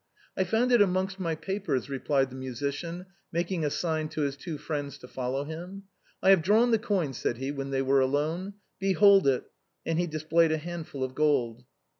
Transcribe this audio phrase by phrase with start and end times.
[0.35, 4.57] "I found it amongst my papers," replied the musician, making a sign to his two
[4.57, 5.83] friends to follow him."
[6.23, 9.43] I have drawn the coin," said he, when they were alone." Behold it,"
[9.85, 11.65] and he displayed a handful of gold.